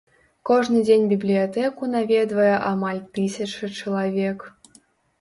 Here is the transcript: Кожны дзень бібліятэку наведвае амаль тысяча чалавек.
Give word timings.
Кожны 0.49 0.79
дзень 0.87 1.05
бібліятэку 1.11 1.91
наведвае 1.97 2.51
амаль 2.73 3.05
тысяча 3.19 3.73
чалавек. 3.79 4.53